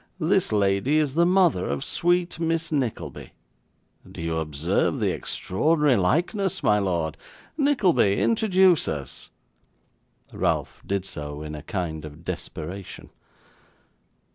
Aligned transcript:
This 0.19 0.51
lady 0.51 0.97
is 0.97 1.13
the 1.13 1.27
mother 1.27 1.69
of 1.69 1.83
sweet 1.83 2.39
Miss 2.39 2.71
Nickleby. 2.71 3.33
Do 4.11 4.19
you 4.19 4.37
observe 4.39 4.99
the 4.99 5.11
extraordinary 5.11 5.95
likeness, 5.95 6.63
my 6.63 6.79
lord? 6.79 7.17
Nickleby 7.55 8.19
introduce 8.19 8.87
us.' 8.87 9.29
Ralph 10.33 10.81
did 10.87 11.05
so, 11.05 11.43
in 11.43 11.53
a 11.53 11.61
kind 11.61 12.03
of 12.03 12.25
desperation. 12.25 13.11